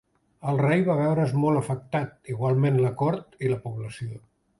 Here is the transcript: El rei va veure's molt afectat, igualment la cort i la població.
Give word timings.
El 0.51 0.55
rei 0.61 0.79
va 0.85 0.95
veure's 0.99 1.35
molt 1.43 1.61
afectat, 1.61 2.15
igualment 2.37 2.79
la 2.87 2.93
cort 3.03 3.37
i 3.49 3.53
la 3.53 3.61
població. 3.67 4.11